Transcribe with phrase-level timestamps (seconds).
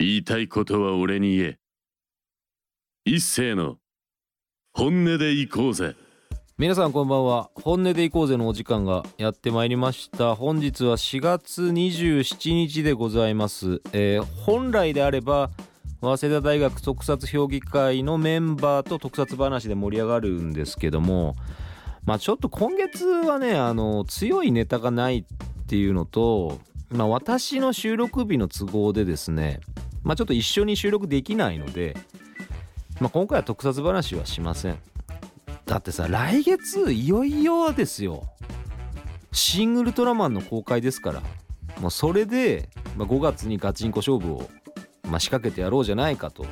[0.00, 1.58] 言いたいことは俺に言え。
[3.04, 3.76] 一斉の
[4.72, 5.94] 本音で行こうぜ。
[6.58, 7.50] 皆さんこんばんは。
[7.54, 10.34] 本音で行こうぜのお時間がやってまいりました。
[10.34, 15.50] 本日は4月27日でございます、えー本来であれば
[16.00, 21.36] 早稲田大学特撮評議会のメンバーと特撮話で盛り上がるんですけども
[22.04, 26.58] まあちょっと今月はねあの強いネタがないっていうのと
[26.90, 29.60] まあ私の収録日の都合でですね
[30.02, 31.96] まあちょっと一緒に収録できないので
[33.00, 34.78] まあ今回は特撮話はしません。
[35.66, 38.24] だってさ来月いよいよですよ。
[39.32, 41.22] シン・グルトラマンの公開ですから。
[41.80, 44.48] もうそれで、まあ、5月にガチンコ勝負を、
[45.08, 46.46] まあ、仕掛けてやろうじゃないかと。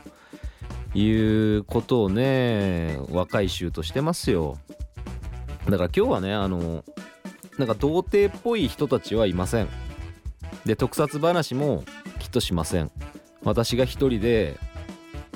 [0.94, 4.58] いうことをね若い衆としてますよ。
[5.66, 6.84] だから今日はねあの
[7.56, 9.68] なんか童貞っぽい人たちはいません。
[10.64, 11.84] で特撮話も
[12.18, 12.90] きっとしません。
[13.44, 14.56] 私が一人で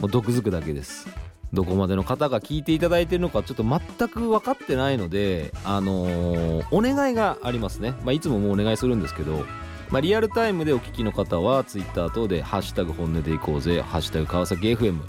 [0.01, 1.09] もう毒づくだけです。
[1.53, 9.45] どこまでの方が聞いていただいてるのかちょっと全く分かってないのであのーお願いがありますね、まあ、いつももうお願いするんですけど、
[9.91, 15.01] まあ、リアルタイムでお聞きの方は Twitter 等で「ハッシュタグ本音でいこうぜ」「ハッシュタグ川崎 FM」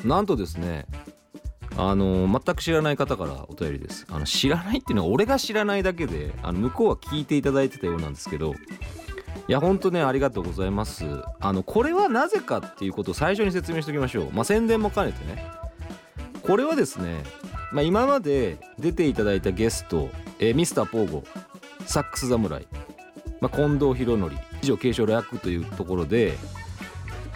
[0.03, 0.85] なんとですね
[1.75, 4.05] あの全く知らない方からお便りです。
[4.11, 8.53] あの知らないっていうのは俺が知らないだけであの向こうは聞いていただいてたようなんですけど
[9.47, 11.05] いやほんとねありがとうございます。
[11.39, 14.31] あのこれはなぜかっていうことを最初に説明しておきましょう。
[14.31, 15.43] まあ宣伝も兼ねてね。
[16.43, 17.23] これはですね、
[17.71, 20.09] まあ、今まで出ていただいたゲスト、
[20.39, 21.23] えーミスターポーゴ
[21.85, 22.67] サックス侍、
[23.41, 26.37] まあ、近藤博則以上継承略というところで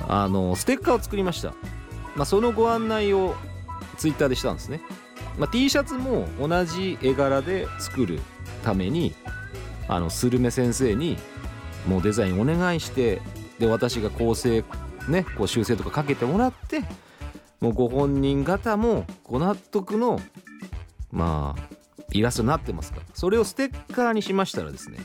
[0.08, 1.54] あのステッカーを作りました、
[2.16, 3.36] まあ、そのご案内を
[3.98, 4.82] ツイッターでしたんですね、
[5.38, 8.20] まあ、T シャツも同じ絵柄で作る
[8.64, 9.14] ために
[9.88, 11.18] あのスルメ先生に
[11.88, 13.22] もうデザインお願いして
[13.60, 14.64] で私が構成
[15.08, 16.82] ねこう修正とかかけてもらって
[17.60, 20.20] もうご本人方もご納得の
[21.12, 21.76] まあ
[22.12, 23.06] イラストになってますから。
[23.14, 24.98] それをステッカーにしましたらですね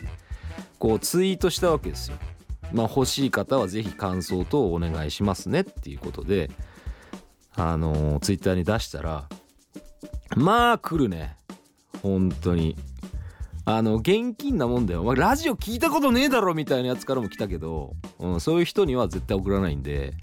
[0.79, 2.17] こうツイートしたわけですよ。
[2.73, 6.51] まあ欲しい方はぜひ感想等お願いしますねっていうことで
[7.55, 9.29] あのツイッターに出したら
[10.37, 11.37] まあ来るね。
[12.03, 12.77] 本当に。
[13.69, 15.01] あの現金なもんだよ。
[15.01, 20.15] お前ラジオ聞いたことねえだろみたいなやつからも来たけど、うん、そういう人には絶対送らないんで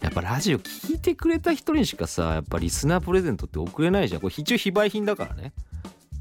[0.00, 4.20] やっぱラジオ聞いてくれた人にしかさやっぱリスナープレゼントって送れないじゃん。
[4.20, 5.52] これ一応非売品だからね。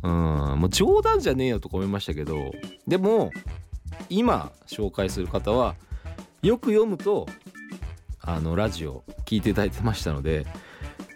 [0.03, 0.12] うん。
[0.59, 2.52] もう冗談じゃねえよとか思いましたけど
[2.88, 3.31] でも
[4.09, 5.75] 今紹介する方は
[6.41, 7.28] よく読むと
[8.22, 10.46] あのラジオ聞いていただいてましたので、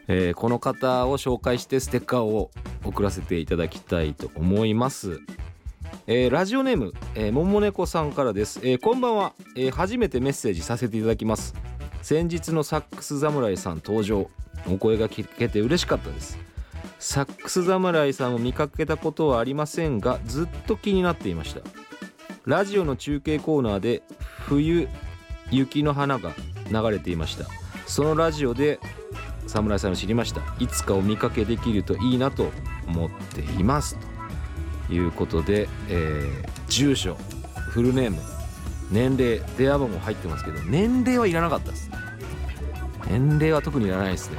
[0.08, 2.52] えーこの方を紹介してステッカーを
[2.84, 5.20] 送らせていただきたいと思います。
[6.06, 11.54] えーラジオネーム、えーももねこさんからです、えーこんばんは、えー初めてメッセージさせていただきます。
[12.02, 14.30] 先日のサックス侍さん登場。
[14.70, 16.38] お声が聞けて嬉しかったです。
[17.00, 21.62] サックス侍さんを見かけたことはありませんがずっと気になっていました。
[22.46, 24.04] ラジオの中継コーナーで
[24.48, 24.88] 冬
[25.52, 26.32] 雪の花が
[26.72, 27.46] 流れていました。
[27.86, 28.80] そのラジオで
[29.48, 30.42] 侍さんを知りました。
[30.60, 32.52] いつかお見かけできるといいなと
[32.88, 33.98] 思っています。
[34.88, 37.16] ということで、えー住所
[37.70, 38.18] フルネーム
[38.92, 41.98] 年齢電話番号入ってますけど年齢はいらなかったですね。
[43.10, 44.38] 年齢は特にいらないですね。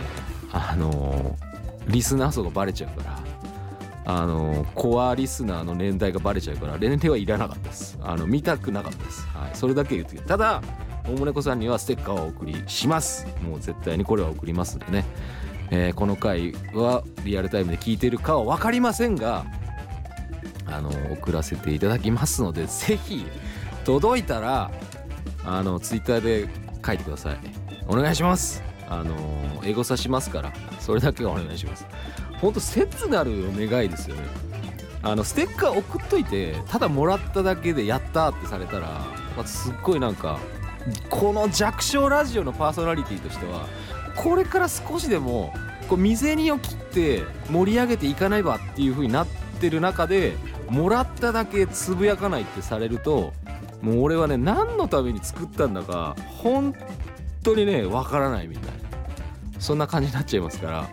[0.53, 1.48] あのー
[1.89, 3.19] リスナー層がバレちゃうから
[4.05, 7.99] あのコアリスナーの年代がバレちゃうから年齢はいらなかったです。
[8.03, 10.37] あの見たくなかったです、はい、それだけ言ってた。
[10.37, 10.63] だ
[11.07, 13.27] おもねこさんにはステッカーをお送りします。
[13.43, 15.05] もう絶対にこれは送りますんでね。
[15.71, 19.45] えーこの回はリアルタイムで聞いてるかは分かりませんが
[20.65, 23.27] あの送らせていただきますのでぜひ
[23.85, 24.71] 届いたら
[25.45, 26.49] あのツイッターで
[26.85, 27.39] 書いてください。
[27.87, 28.63] お願いします。
[28.89, 29.17] あの
[29.65, 31.87] 英語さしますからそれだけお願いします。
[32.41, 34.23] ほんと切なる願いですよね。
[35.03, 39.07] あのステッカー送っといてただもらっただけでやったってされたら
[39.37, 40.39] まずすっごいなんか
[41.09, 43.69] この弱小ラジオのパーソナリティとしては
[44.17, 45.55] これから少しでも
[45.89, 49.27] こう未銭を切って盛り上げていかないばっていう風になっ
[49.61, 50.35] てる中で
[50.69, 53.33] もらっただけつぶやかないってされると
[53.81, 56.75] もう俺はね何のために作ったんだか本
[57.45, 58.78] 当にねわからないみたいな。
[59.59, 60.89] そんな感じになっちゃいますから。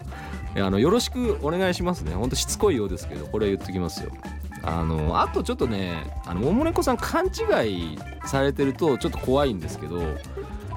[0.58, 2.14] あのよろしくお願いしますね。
[2.14, 4.12] ほんとしつこいようですけどこれは言っときますよ。
[4.64, 10.02] あのあとちょっとねあの桃猫さん勘違いされてるとちょっと怖いんですけど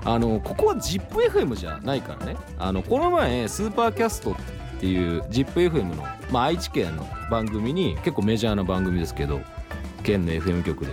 [0.05, 2.37] あのここは ZIPFM じゃないからね。
[2.59, 4.35] あのこの前スーパーキャストっ
[4.81, 9.41] ていう ZIPFM の、まあ、愛知県の番組に結構メジャーな番組ですけど
[10.03, 10.93] 県の FM 局で。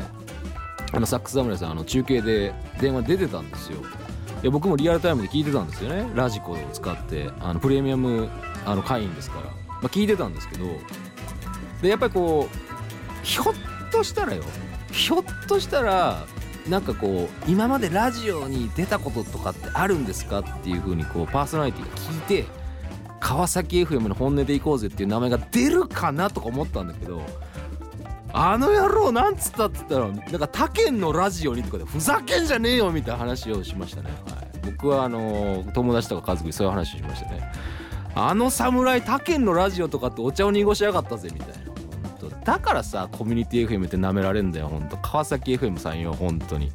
[0.94, 3.80] あのサックス侍さんあの中継で電話出てたんですよ。
[4.46, 6.08] いや僕もリアルタイムで聞いてたんですよね。
[6.14, 8.30] ラジコを使ってあのプレミアム
[8.64, 9.52] あの会員ですから、ま
[9.82, 10.66] あ、聞いてたんですけど。
[11.82, 13.46] でやっぱりこうひょっ
[13.92, 14.44] としたらよ。
[14.92, 16.28] ひょっとしたら
[16.70, 22.46] なんかこう今までラジオに出たこととかってあるんですかっていう風にこうパーソナリティが聞いて
[23.20, 27.24] 川崎 FM の本音で行こうぜっていう名前が出るかなとか思ったんだけど
[28.38, 34.35] あの野郎なんつったっつったらなんか他県のラジオにとかでふざけんじゃねえよみたいな話をしましたね、はい、
[34.66, 37.52] 僕はあの友達とか家族にそういう話しましたね。
[38.16, 41.66] あの侍他県のラジオとかってお茶を濁しやがったぜみたいな。
[42.44, 44.98] だからさコミュニティ FM って舐められんだよ本当。
[44.98, 46.72] 川崎 FM さんよ本当に。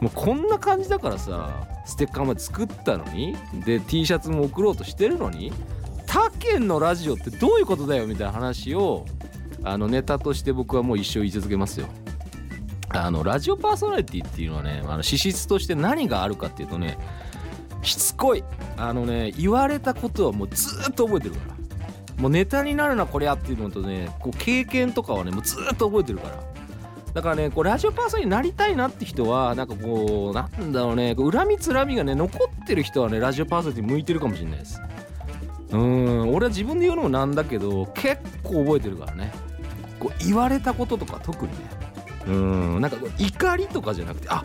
[0.00, 5.52] もうこんな感じだからさステッカーまで作ったのにで T シャツも送ろうとしてるのに
[6.06, 9.06] 他県のラジオってどういうことだよみたいな話を
[9.64, 11.86] あのネタとして僕はもう一生言い続けますよ。
[12.94, 16.98] あのラジオパーソナリティっていうのはねあの資質として何があるかっていうとね
[17.82, 18.44] しつこい。
[18.76, 21.52] あのね言われたことはもうずーっと覚えてるから。
[22.18, 26.36] もうネタになるなこりゃっていうのとねこう経験とかはねもうずーっと覚えてるから。
[27.14, 34.80] だからねこうラジオパーソナリティになりたいなって人はなんかこうなんだろうねこう恨みつらみがね残ってる人はねラジオパーソナリティ向いてるかもしれないです。
[35.72, 39.32] うん俺は自分で言うのもなんだけど結構覚えてるからね。
[39.98, 41.81] こう言われたこととか特にね。
[42.26, 42.80] うん。
[42.80, 44.44] なんか怒りとかじゃなくてあ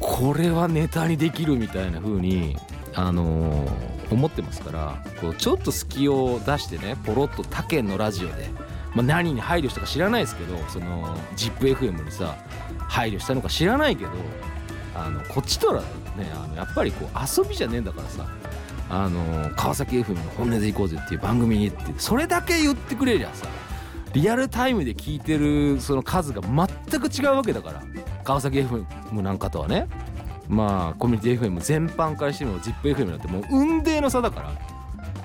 [0.00, 2.56] これはネタにできるみたいな風に
[2.94, 8.48] あのー思ってますからこうちょっと隙を出してねポロッと他県のラジオで、
[8.94, 12.36] まあ、何に配慮したか知らないですけどその ZIPFM にさ
[12.88, 14.10] 配慮したのか知らないけど
[14.94, 15.86] あのこっちとらね
[16.34, 18.26] あのやっぱりこう遊びじゃねえんだからさ
[18.90, 23.46] あの川崎 FM の本音で行こうぜっていう番組にってそれだけ言ってくれりゃさ
[24.12, 27.82] リアルタイムで聞いてるその数が全く違うわけだから。
[28.24, 29.88] 川崎 FM なんかとはね。
[30.48, 34.52] まあコミュニティ FM 全般からしても ZIPFM なんてもう雲泥の差だから。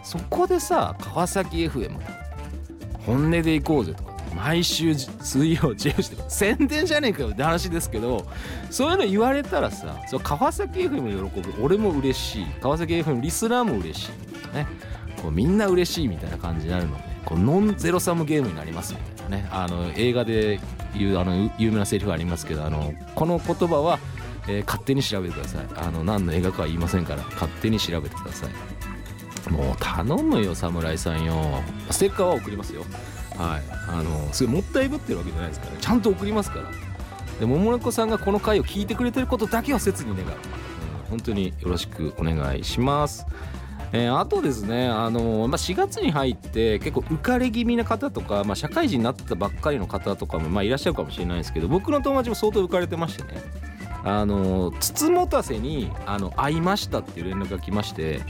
[0.04, 1.98] そこでさ川崎 FM
[3.06, 8.26] 本音で行こうぜとか毎週水曜14時とか宣伝じゃねえかよって話ですけど
[8.70, 12.46] そういうの言われたらさそう川崎 FM 喜ぶ俺も嬉しい。
[12.62, 14.68] 川崎 FM リスナーも嬉しいみたいなね。
[15.22, 17.13] こうみんな嬉しいみたいな感じになるので。
[17.26, 19.50] こうノンゼロサムゲームになりますみたいなね。
[19.52, 20.60] あの映画で
[20.98, 24.00] 言うあの有名なセリフがありますけどあのこの言葉は、
[24.48, 25.66] えー勝手に調べてください。
[25.76, 29.52] あの何の映画かは言いませんから勝手に調べてください。
[29.52, 31.34] もう頼むよ侍さんよ。
[31.90, 32.82] ステッカーは送りますよ。
[33.38, 33.62] はい。
[33.90, 36.72] あのすごいもったいぶってるわけじゃないですからねちゃんと送りますから。
[37.40, 40.34] で桃猫さんがこの回を聞いてくれてることだけは切に願う、うん
[41.10, 43.26] 本当によろしくお願いします。
[43.94, 53.40] えーあとですね、あのまあ、4月に入って結構浮かれ気味な方とか、まあ、社会人になったばっかりの方とかも、まあ、いらっしゃるかもしれないですけど僕の友達も相当浮かれてましてね
[54.04, 58.22] あの筒持たせにあの会いましたっていう連絡が来まして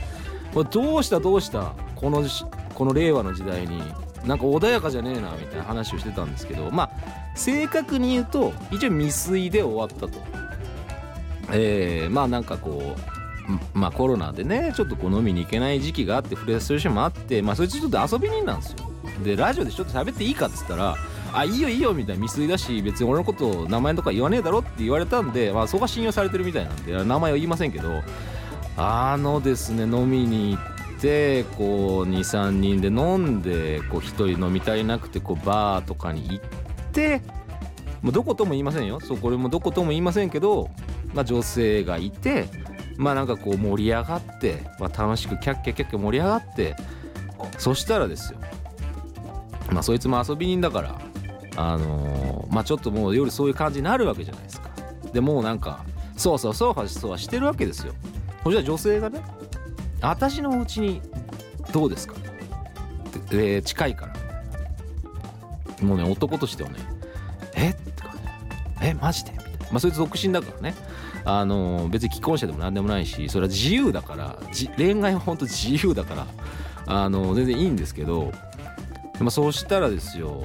[0.52, 2.22] これどうしたどうしたこの
[2.74, 3.78] この令和の時代に
[4.26, 6.90] なんか穏やかじゃねえなみたいな話をしてたんですけどまあ
[7.34, 10.22] 正確に言うと一応未遂で終わったと。
[11.52, 13.13] えーまあなんかこう
[13.74, 18.90] まあコロナでねちょっとこう飲みに行けない時期があってフレストレーションもあってまあそれちょっと遊び人なんですよ。
[19.22, 20.96] でラジオでちょっと喋っていいかっつったら
[21.32, 28.02] あいいよいいよみたいな未遂だし別に俺のこと名前とか言わねえだろって言われたんでまあそこは信用されてるみたいなんで名前は言いませんけど
[28.76, 36.40] あのですね飲みに行ってこう23人で飲んでこう1人飲み足りなくてこうバーとかに行っ
[36.92, 37.20] て
[38.02, 39.00] もうどことも言いませんよ。
[39.00, 40.68] そうこれもどことも言いませんけど、
[41.14, 42.48] まあ、女性がいて
[42.96, 46.76] まあなんかこう盛り上がって、まあ、楽しくキャッキャキャッキャ盛り上がって
[47.58, 48.38] そしたらですよ。
[49.72, 51.00] まあそいつも遊び人だから
[51.56, 54.70] あのーまあちょっともう夜そういう感じになるわけじゃないですか。
[55.12, 55.84] でもうなんか
[56.16, 57.92] そうそうそうはそうはしてるわけですよ。
[58.44, 59.20] そしたら女性がね
[60.00, 61.00] 「私のお家に
[61.72, 64.14] どうですか?」って、え近いから。
[65.82, 66.76] もうね男としてはね
[67.56, 67.70] 「え？
[67.70, 68.18] っ?」て感じ。
[68.86, 69.58] えマジで?」みたいな。
[69.72, 70.74] まあそいつ独身だからね。
[71.24, 74.38] あの別に既婚者でも何でもないしそれは自由だから
[74.76, 76.26] 恋愛は本当自由だから
[76.86, 78.32] あの全然いいんですけど
[79.18, 80.44] まあそうしたらですよ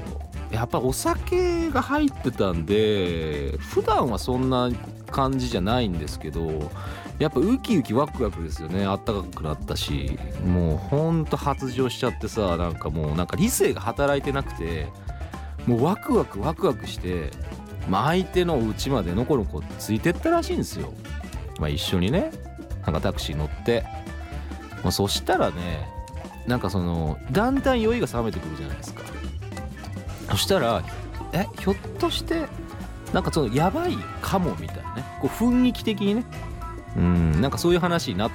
[0.52, 4.72] やっぱお酒が入ってたんで普段はそんな
[5.12, 6.72] 感じじゃないんですけど
[7.20, 8.86] やっぱウキウキワクワクですよね。
[8.86, 14.88] あったかくなったしもうほんと発情しちゃってさなんかもうなんか理性が働いてなくて
[15.68, 17.32] もうワクワクワクワクして、
[17.88, 20.94] まあ、相手のお家までのこのこついてったらしいんですよ。
[21.60, 22.32] まあ、一緒にね
[22.86, 23.84] なんかタクシー乗って、
[24.84, 25.88] まあ、そしたらね
[26.48, 29.04] なんかそのだんだん酔いが冷めてくるじゃないですか。
[30.32, 30.84] そしたら
[31.34, 32.48] えひょっとして
[33.14, 35.04] なんかそのやばいかもみたいなね。
[35.22, 36.26] こう雰囲気的にね。
[36.98, 38.32] うんなんかそういう話になっ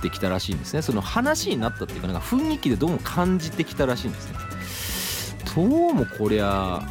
[0.00, 0.82] てきたらしいんですね。
[0.82, 4.38] その話になったっていうかなんか雰囲気でどうも感じてきたらしいんですね。
[5.54, 6.88] どうもこりゃ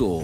[0.00, 0.22] と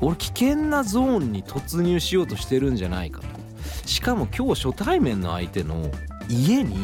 [0.00, 5.90] 俺危険なゾーンに突入しようとしてるんじゃないかとしかも今日初対面の相手の
[6.28, 6.76] 家に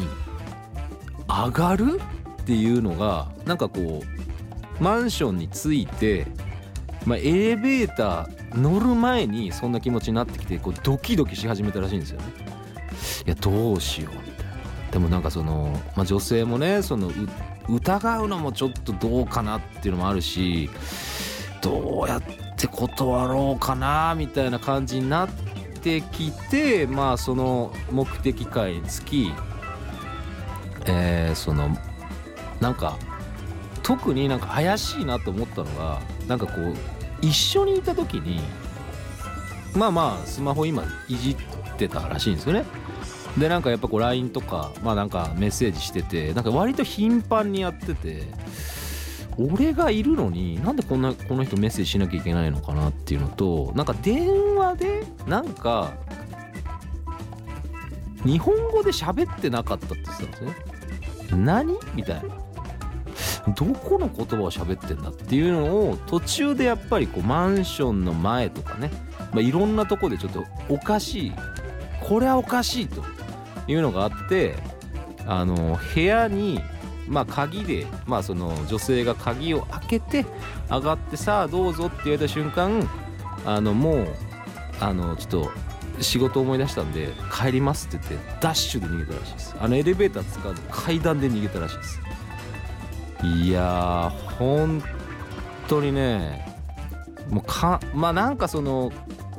[1.27, 2.01] 上がる
[2.41, 6.27] っていうのがなんかこうマンションに着いて、
[7.05, 12.25] まあ、エレベーター乗る前にそんな気持ちになってきてこうドキドキし始めたらしいんですよね。
[13.25, 14.91] いやどうしようみたいな。
[14.91, 17.11] でもなんかその、まあ、女性もねその
[17.69, 20.69] 疑うのもちょっとどうかなっていうのもあるし
[21.67, 22.21] どうやっ
[22.55, 25.29] て断ろうかなみたいな感じになっ
[25.83, 29.33] てきてまあその目的会につき
[30.85, 31.77] えーその
[32.61, 32.97] なんか
[33.83, 36.73] 特になんか怪しいなと思ったのがなんかこう
[37.21, 38.39] 一緒にいた時に
[39.75, 41.35] まあまあスマホ今いじっ
[41.77, 42.65] てたらしいんですよね。
[43.37, 48.23] でなんかやっぱこう LINE とかまあなんかメッセージしててなんか割と頻繁にやってて
[49.39, 55.93] 俺がいるのになんでこんなこの人メッセージしなきゃいけないのかなっていうのとなんか電話でなんか
[58.25, 60.55] 日本語で喋ってなかったって言ってたんですね。
[61.37, 61.77] 何？
[61.93, 62.21] みたいな。
[63.53, 68.91] どこの言葉を喋ってんだっていうのを途中でやっぱりこうマンションの前とかね、
[69.31, 71.31] まあ、いろんなとこでちょっとおかしい
[72.01, 73.03] これはおかしいと
[73.67, 74.55] いうのがあって
[75.25, 76.59] あの部屋に
[77.07, 80.25] まあ鍵でまあその女性が鍵を開けて
[80.69, 82.87] 上がってさあどうぞって言われた瞬間
[83.45, 84.07] あのもう
[84.79, 85.51] あのちょっと
[85.99, 89.55] 仕事思い出したんで帰りますって言ってダッシュで逃げたらしいです。
[89.59, 92.01] あのエレベーター使うの階段で逃げたらしいです。
[93.23, 94.83] いやー本
[95.67, 96.45] 当にね
[97.29, 98.91] もうかまあなんかその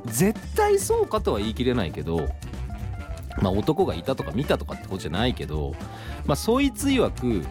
[0.07, 2.29] 絶対そうかとは言い切れないけど
[3.43, 5.75] まあ男がいたとか見たとかってことじゃないけど
[6.27, 7.47] まあそいつ曰く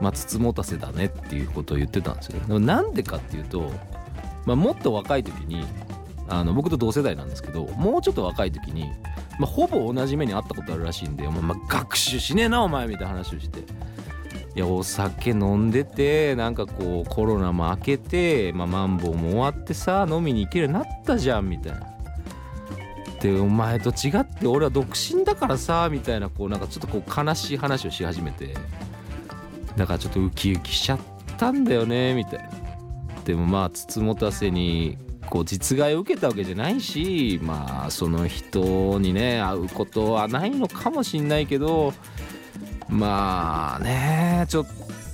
[0.00, 3.72] まあ筒持たせだねっていうことを言ってたんですよでもなんでかっていうと、
[4.44, 5.64] まあ、もっと若い時に
[6.28, 8.90] あの僕と同世代なんですけどもうちょっと若い時に、
[9.38, 21.95] まあ、ほぼ同じ目にあったことあるらしいんで、まあ、まあ学習しねえなお前みたいな話をしていやお酒飲んでてなんかこうコロナも明けて、まあ、マンボウも終わってさ飲みに行けるようになったじゃんみたいな。
[23.32, 28.54] でお前と違って俺は独身だからさみたいなこうなんかちょっとこう悲しい話をし始めて。
[29.76, 30.98] だからちょっとウキウキしちゃっ
[31.36, 32.50] たんだよねみたいな。
[33.24, 34.96] でもまあ筒持たせに
[35.28, 41.92] こう実害を受けたわけじゃないしまあその人にね会うことはないのかもしんないけど
[42.88, 44.66] まあねちょっ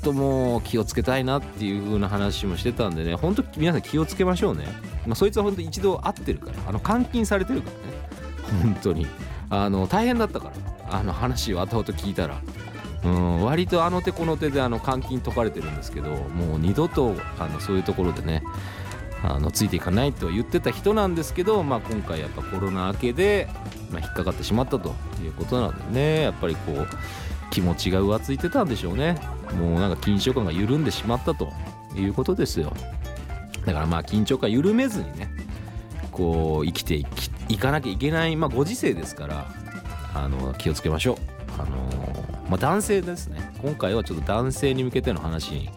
[0.02, 4.66] ともう気をつけたいなっていう風な話もしてたんでね本当皆さん気をつけましょうね、
[5.07, 7.92] まあ、そいつは本当一度会ってるからあの監禁されてるからね。
[8.62, 9.06] 本当に。
[9.50, 10.50] あの大変だったか
[10.88, 10.99] ら。
[10.99, 12.40] あの話を後々聞いたら。
[13.04, 18.44] うん割とあの手この手であの監禁解かれてるんですけどもう二度とあのそういうところでね
[19.25, 23.49] あのついていかないと言ってた人なんですけど、まあ、今回やっぱコロナ明けで、
[23.90, 26.88] まあ、引っかかってしまったということなんでねやっぱりこう
[27.50, 29.21] 気持ちが浮ついてたんでしょうね。
[29.59, 31.52] もうなんか緊張感が緩んでしまったと
[31.94, 32.73] いうことですよ。
[33.66, 35.28] だからまあ緊張感緩めずにね
[36.12, 39.47] こう生きていきいかなきゃいけない、まあ、ご時世ですから
[40.14, 41.16] あの気をつけましょう。
[41.59, 43.52] あのまあ、男性ですね。
[43.62, 45.71] 今回はちょっと男性に向けての話に、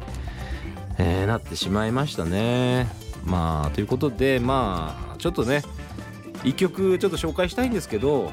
[0.98, 2.88] えーなってしまいましたね。
[3.25, 5.63] まあということでまあちょっとね
[6.44, 8.32] 一曲ちょっと紹介したいんですけど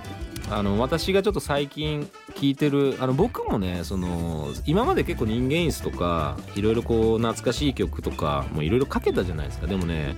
[0.50, 9.66] あの私がちょっと最近聴いてるあの僕もねその今まで結構人間椅子とかいろいろこう懐かしい曲とかもいろいろかけたじゃないですか。
[9.66, 10.16] でもね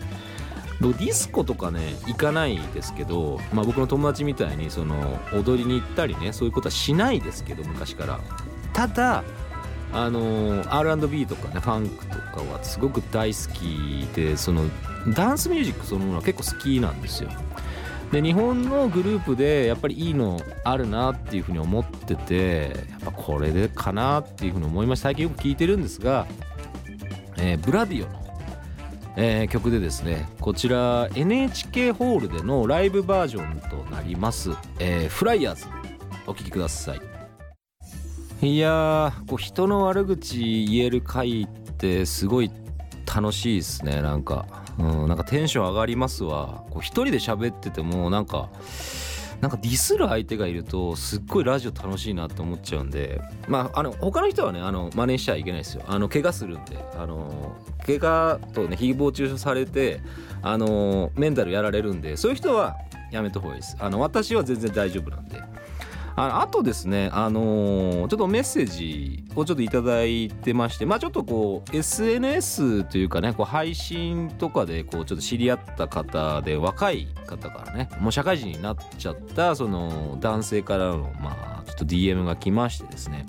[0.81, 8.21] ディスコとかね行かないですけど、まあ、僕の友達みたいにその踊りに行ったりねそういうことはしないですけど昔から。
[8.73, 9.23] ただ
[9.93, 14.65] あの R&B とかねファンクとかはすごく大好きでその
[15.15, 17.31] ダンスミュージックそのものは結構好きなんですよ。
[18.11, 25.05] で日本のグループでやっぱりいいのあるなっていうふうに思っててやっぱこれでかなっていうふうに思いました。
[25.05, 26.27] 最近よく聞いてるんですが、
[27.39, 28.24] えー、ブラディオの、
[29.17, 35.67] えー、曲でですねこちら NHK ホールでのライブバージョンとなります「えー、フライヤーズ」
[36.27, 37.01] お聴きください。
[38.43, 41.47] いやーこう人の悪口言える回っ
[41.79, 42.51] てすごい
[43.15, 44.47] 楽しいですねなんか。
[44.77, 46.65] うん、なんかテンション上がりますわ。
[46.71, 48.51] こう一人で喋っててもなんか
[49.41, 55.83] なんかディスる相手がいるとすっごいラジオ楽しいなって思っちゃうんでまああの他の人はねあの真似しちゃいけないですよ。
[55.87, 56.79] あの怪我するんで。
[56.97, 60.01] あの怪我とね誹謗中傷されて
[60.43, 62.77] あのメンタルやられるんでそういう人は
[63.11, 63.77] やめた方がいいです。
[63.79, 65.54] あの私は全然大丈夫なんで。
[66.17, 83.27] ああとですね、あのー、ちょっとメッセージをちょっと頂いてまして、まあちょっとこう SNS というかね、こう配信とかでこうちょっと知り合った方で若い方からね、もう社会人になっちゃったその男性からのまあちょっと DM が来ましてですね、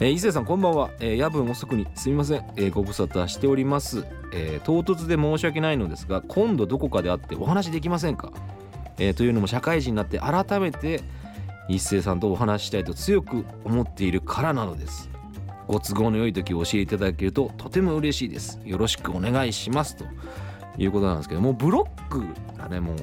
[0.00, 8.32] えー、伊勢さんこんばんは、えー、夜分遅くにすみません、えー、ご無沙汰しております、えー、唐突で申し訳ないのですが今度どこかで会ってお話できませんか、
[8.98, 11.02] えー、というのも社会人になって改めて
[11.68, 15.10] 一斉さんとお話したいと強く思っているからなのです。
[15.68, 18.58] ご都合の良い時を教えていただけるととても嬉しいです。
[18.64, 19.96] よろしくお願いします。
[19.96, 20.04] と
[20.78, 22.24] いうことなんですけどもうブロック
[22.58, 22.96] がねもう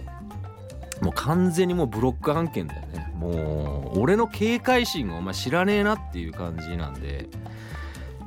[1.06, 3.14] もう完全にもうブロック案件だよね。
[3.16, 7.30] もう俺の警戒心がお前知らねえなっていう感じなんで。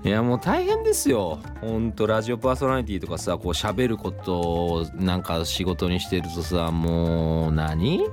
[0.02, 1.40] いやもう大変ですよ。
[1.60, 8.06] ほんとラジオパーソナリティとかさこう喋ることをなんか仕事にしてるとさもう何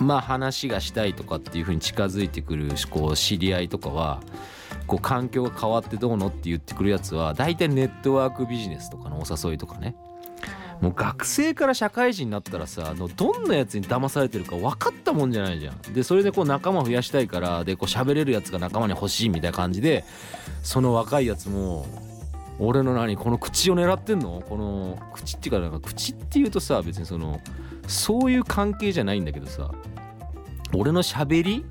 [0.00, 4.20] まあ話がしたいとかっていう風に近づいてくるこう知り合いとかは
[4.86, 9.96] こう環境が変わってどうのって言ってくるやつは大体ネットワークビジネスとかのお誘いとかね
[10.80, 15.80] もう学生から社会人になったらさどんなやつに騙されてるか分かったもんじゃないじゃん。
[15.92, 20.04] でそれでこう仲間増やしたいからでこう喋れるやつが仲間に欲しいみたいな感じで
[20.62, 21.86] その若いやつも
[22.58, 24.42] 俺の何この口を狙ってんの？
[24.48, 27.40] この口っていうかなんか口っていうとさ別にその
[27.86, 29.70] そういう関係じゃないんだけどさ
[30.74, 31.64] 俺のしゃべり？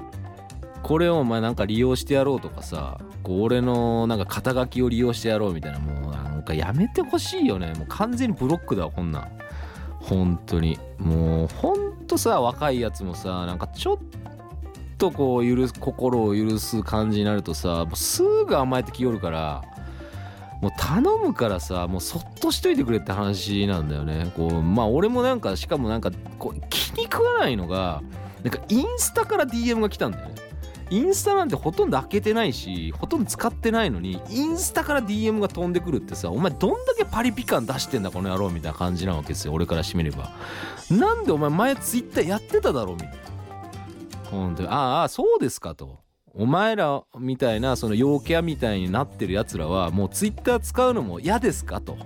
[0.83, 7.73] これをお前なんか利用してやろうとかさこう俺のなんか肩書きを利用してやろうみたいなもうなんかやめてほしいよね。
[7.73, 9.31] もう完全にブロックだわこんなん。
[9.99, 10.79] 本当に。
[10.99, 13.97] もうほんとさ若いやつもさなんかちょっ
[14.97, 19.63] とこう許す心を許す感じになるとさもうすぐ甘えてきよるから
[20.61, 24.31] もう頼むからさもうそっとしといてくれって話なんだよね。
[24.35, 28.01] こうまあ俺もなんかしかもなんかこう気に食わないのが
[28.43, 30.35] なんかインスタから DM が来たんだよね。
[30.89, 40.31] インスタなんてほとんど開けてないしほとんど使ってないのにインスタから DM が飛んでくるってさお前どんだけパリピ感出してんだこの野郎みたいな感じなわけですよ俺からしてみれば。
[40.89, 43.15] なんでお前前ツイッターやってただろみたいな。
[44.31, 45.99] ほんとああそうですかと。
[46.37, 51.81] お前らみたいなその陽キャみたいになってるやつらはもうツイッター使うのも嫌ですか？
[51.81, 51.97] と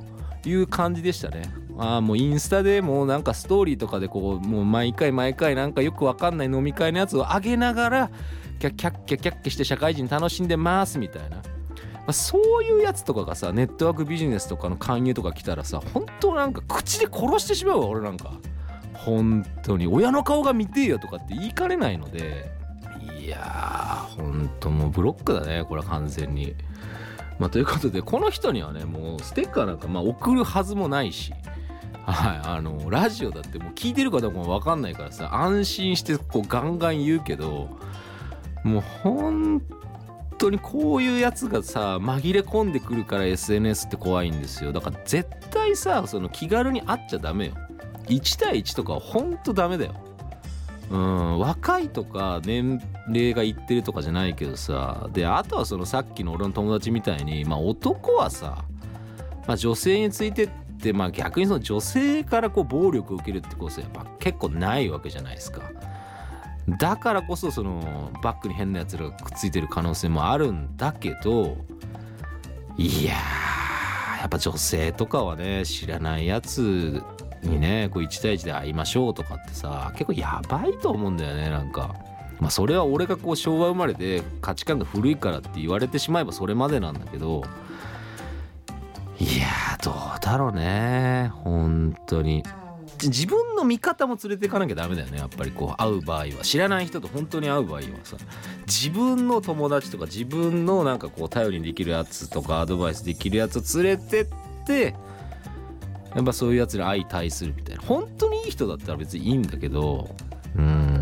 [0.45, 1.43] いう感じでしたね。
[1.77, 8.11] ああもうインスタでもうなんかストーリーとかでこうもう毎回毎回なんかよくわかんない飲み会のやつを上げながら
[8.59, 11.43] キャッキャッキャッキャッキャして社会人楽しんでますみたいな、ま
[12.07, 18.31] あ、そういうやつとかがさネットワークビジネスとかの勧誘とか来たらさ本当なんか口で殺してしまうわ俺なんか。
[18.93, 19.87] 本当に。
[19.87, 22.51] 親の顔が見てえよとかって言いかねないので
[23.23, 26.55] いやー本当もうブロックだねこれは完全に。
[27.39, 31.33] まあ、ということでこの人にはねもうステッカーなんかまあ送るはずもないし
[32.05, 37.69] はい、あのラジオだってもう聞いてるかどうかも分かんないからさ安心してこうガンガン言うけど
[38.63, 39.61] もう本
[40.37, 44.73] 当にこういうやつがさ紛れ込んでくるから SNS って怖いんですよ。
[44.73, 47.53] だから絶対さその気軽に会っちゃダメよ。
[48.07, 49.93] 1対1とかは本当ダメだよ。
[50.91, 58.65] うん若いとか年齢がいってるとかじゃないけどさであとはそのさっきの俺の友達みたいにまあ男はさ、
[59.47, 60.49] まあ、女性について
[60.79, 65.61] でまあ逆にその女性からこう暴力を受けるってことはやっぱ結構ないわけじゃないですか。
[66.67, 71.57] だからこそそのバックに変なやつらがくっついてる可能性もあるんだけど
[72.77, 73.13] いや
[74.19, 77.01] やっぱ女性とかはね知らないやつ
[77.47, 81.95] にねこう1対1で会いましょうとかってさ結構やばいと思うんだよねなんか。
[82.39, 87.43] まあそれは俺がこう昭和生まれで価値観が古いからって言われてしまえばそれまでなんだけど。
[89.19, 92.43] いやどうだろうね本当に。
[93.03, 96.25] 自分の味方も連れていかなきゃダメだよねやっぱりこう会う場合は。
[96.43, 98.17] 知らない人と本当に会う場合はさ
[98.65, 104.27] 自分の友達とか自分のなんかこう頼りにできるやつとかアドバイスできるやつを連れてっ
[104.65, 104.95] て
[106.15, 107.81] やっぱそういうやつに相対するみたいな。
[107.81, 110.13] 本当にいい人だったら別にいいんだけど
[110.55, 111.01] うん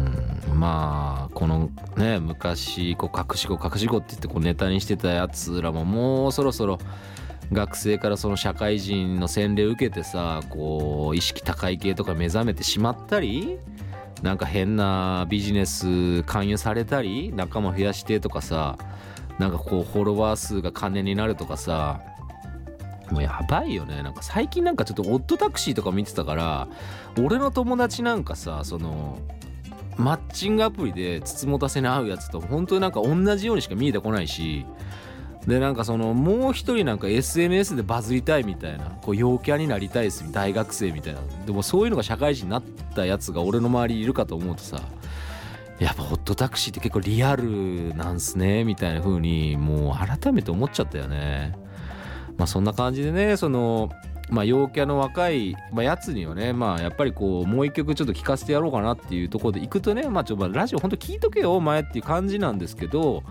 [0.53, 6.77] まあこのね昔こう隠し子隠し子って言ってこうネタにしてたやつらももうそろそろ
[7.51, 13.57] 学生からその社会人の洗礼を受けてさこう意識高い系とか目覚めてしまったり
[14.21, 18.77] なんか変なビジネス勧誘されたり仲間増やしてとかさ
[19.39, 22.01] なんかこうフォロワー数が金になるとかさ
[23.11, 24.03] もうやばいよね。
[24.03, 26.67] なんか最近なんかちょっとオットタクシーとか見てたから
[27.17, 29.19] 俺の友達なんかさその
[29.97, 34.65] マッチングアプリでつつもたせに会うやつと本当になんか同じようにしか見えてこないし
[35.45, 41.21] でなんかそのもう一人なんか SNS でバズりたいみたいなこう陽キャになりたいです大学生みたいな。
[41.45, 42.63] でもそういうのが社会人になっ
[42.95, 44.81] たやつが俺の周りにいるかと思うとさ
[45.79, 51.57] やっぱホットタクシーって結構リアルなんすねみたいな風にもう改めて思っちゃったよね。
[52.39, 53.91] まあそんな感じでねその
[54.29, 63.23] まあ陽キャの若い、まあ、やつにはねまあやっぱりこうもう一曲ちょっと聴かせてやろうかなっていうところで行くとねまあちょっとラジオほんと聞いとけよお前っていう感じなんですけど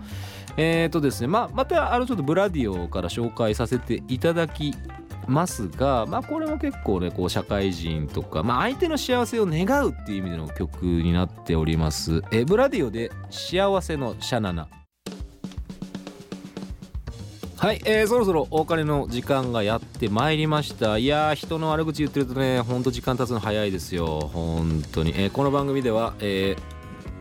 [0.57, 4.75] えーとですね、まあ、またあのちょっとブラディオから紹介させていただき
[5.27, 12.21] ますが、まあ、これも結構ねこう社会人とか、まあ、相手の幸せを願うっていう意味での曲になっております。
[12.31, 14.67] えブラディオで「幸せのシャナナ」
[17.59, 20.97] はい、えーそろそろお別れの時間がやってまいりました。
[20.97, 24.31] いやー人の悪口言ってるとねほんと時間経つの早いですよ。
[24.33, 26.61] 本当に、えーこの番組では、えー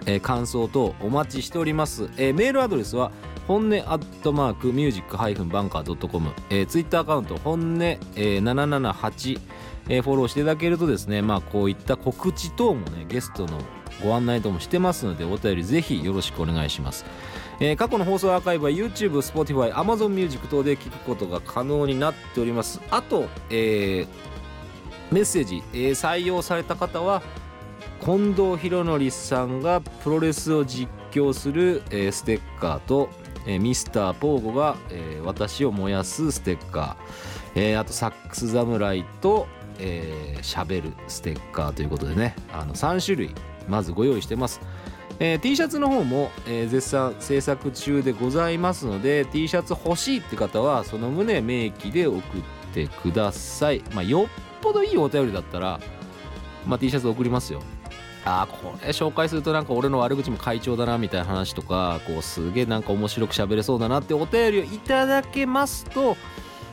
[0.06, 3.10] えー感想等お待ちしております、えーメールアドレスは
[3.48, 9.40] 本音アットマークミュージックハイフンバンカー .com、えー、ツイッターアカウント本音、えー、778、
[9.88, 13.58] えーフォローしていただけるとですねまあこういった告知等もねゲストの
[14.04, 17.04] ご案内等もしてますのでお便りぜひよろしくお願いします。
[17.60, 22.80] えー過去の放送アーカイブは YouTube、Spotify、Amazon Music 等で聞くことが可能になっております。
[22.90, 24.08] あと、えー
[25.10, 27.22] メッセージ、えー採用された方は
[28.04, 33.08] 近藤博則さんがプロレスを実況する、えーステッカーと、
[33.46, 39.48] えーミスターポーゴが、えー私を燃やすステッカー、えーあとサックス侍と、
[39.80, 42.36] えー、しゃべるステッカーということでね。
[42.52, 43.34] あの3種類
[43.68, 44.60] まずご用意してます。
[45.20, 52.22] えー T シャツの方も、えー絶賛制作中でございますので T シャツ欲しいって方はその旨明記で送っ
[52.72, 54.26] てください、まあ、よっ
[54.60, 55.80] ぽどいいお便りだったら、
[56.66, 57.62] まあ、T シャツ送りますよ。
[58.24, 66.16] あーこれ紹介するとなんか俺の悪口も会長だなみたいな話とかこうすげえなんか面白く喋れそうだなってお便りをいただけますと、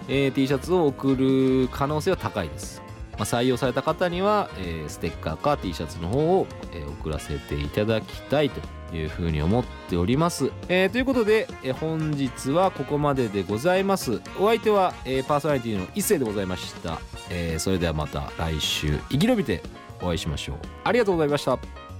[0.07, 2.84] えー T シャツを送る可能性は高いです。
[3.17, 10.51] まあ、採用された方には、えーステッカーか T シャツの方を、えー送らせていただきたいというふうに思っております。
[10.69, 14.21] えーということで、えー本日はここまででございます。
[14.39, 16.99] お相手は、えーパーソナリティの一世でございました。
[17.29, 19.61] えーそれではまた来週生き延びて
[20.01, 20.57] お会いしましょう。
[20.83, 21.84] ありがとうございました。